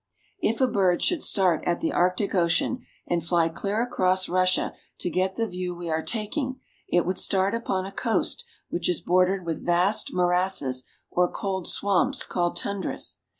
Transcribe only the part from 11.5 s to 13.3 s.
swamps called tundras.